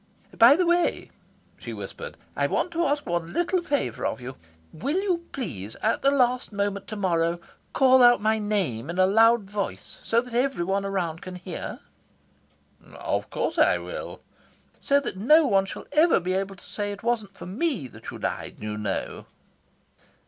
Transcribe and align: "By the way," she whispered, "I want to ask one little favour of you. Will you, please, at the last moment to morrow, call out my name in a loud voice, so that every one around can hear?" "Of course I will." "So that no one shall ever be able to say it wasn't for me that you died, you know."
"By 0.35 0.55
the 0.55 0.65
way," 0.65 1.11
she 1.59 1.73
whispered, 1.75 2.17
"I 2.35 2.47
want 2.47 2.71
to 2.71 2.87
ask 2.87 3.05
one 3.05 3.33
little 3.33 3.61
favour 3.61 4.03
of 4.03 4.19
you. 4.19 4.35
Will 4.73 4.99
you, 4.99 5.27
please, 5.31 5.75
at 5.83 6.01
the 6.01 6.09
last 6.09 6.51
moment 6.51 6.87
to 6.87 6.95
morrow, 6.95 7.39
call 7.71 8.01
out 8.01 8.19
my 8.19 8.39
name 8.39 8.89
in 8.89 8.97
a 8.97 9.05
loud 9.05 9.43
voice, 9.43 9.99
so 10.01 10.19
that 10.19 10.33
every 10.33 10.65
one 10.65 10.85
around 10.85 11.21
can 11.21 11.35
hear?" 11.35 11.81
"Of 12.95 13.29
course 13.29 13.59
I 13.59 13.77
will." 13.77 14.23
"So 14.79 14.99
that 14.99 15.17
no 15.17 15.45
one 15.45 15.65
shall 15.65 15.85
ever 15.91 16.19
be 16.19 16.33
able 16.33 16.55
to 16.55 16.65
say 16.65 16.91
it 16.91 17.03
wasn't 17.03 17.37
for 17.37 17.45
me 17.45 17.87
that 17.89 18.09
you 18.09 18.17
died, 18.17 18.55
you 18.59 18.79
know." 18.79 19.27